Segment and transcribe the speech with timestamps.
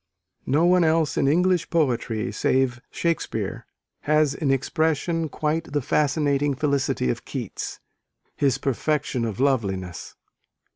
[0.47, 3.67] "No one else in English poetry, save Shakespeare,
[4.09, 7.79] has in expression quite the fascinating felicity of Keats,
[8.35, 10.15] his perfection of loveliness."